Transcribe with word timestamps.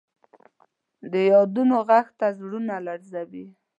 د 1.11 1.13
یادونو 1.31 1.77
ږغ 1.87 2.05
تل 2.17 2.31
زړونه 2.39 2.75
لړزوي. 2.87 3.45